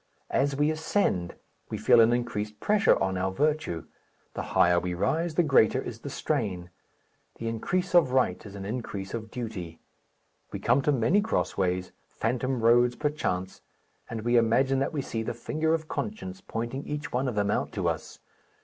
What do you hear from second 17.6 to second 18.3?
to us.